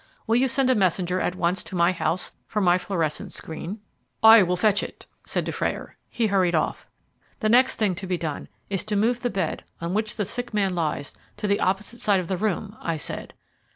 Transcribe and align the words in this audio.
Will 0.25 0.37
you 0.37 0.47
send 0.47 0.71
a 0.71 0.73
messenger 0.73 1.21
at 1.21 1.35
once 1.35 1.61
to 1.61 1.75
my 1.75 1.91
house 1.91 2.31
for 2.47 2.59
my 2.59 2.79
fluorescent 2.79 3.33
screen?" 3.33 3.81
"I 4.23 4.41
will 4.41 4.57
fetch 4.57 4.81
it," 4.81 5.05
said 5.27 5.45
Dufrayer. 5.45 5.95
He 6.09 6.25
hurried 6.25 6.55
off. 6.55 6.89
"The 7.39 7.49
next 7.49 7.75
thing 7.75 7.93
to 7.93 8.07
be 8.07 8.17
done 8.17 8.47
is 8.67 8.83
to 8.85 8.95
move 8.95 9.19
the 9.19 9.29
bed 9.29 9.63
on 9.79 9.93
which 9.93 10.15
the 10.15 10.25
sick 10.25 10.55
man 10.55 10.73
lies 10.73 11.13
to 11.37 11.45
the 11.45 11.59
opposite 11.59 12.01
side 12.01 12.19
of 12.19 12.29
the 12.29 12.37
room," 12.37 12.75
I 12.81 12.97
said. 12.97 13.35